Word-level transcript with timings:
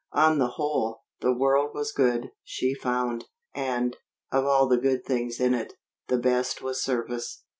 On 0.13 0.39
the 0.39 0.53
whole, 0.57 1.03
the 1.19 1.31
world 1.31 1.75
was 1.75 1.91
good, 1.91 2.31
she 2.43 2.73
found. 2.73 3.25
And, 3.53 3.97
of 4.31 4.45
all 4.45 4.65
the 4.67 4.77
good 4.79 5.05
things 5.05 5.39
in 5.39 5.53
it, 5.53 5.73
the 6.07 6.17
best 6.17 6.59
was 6.59 6.81
service. 6.83 7.43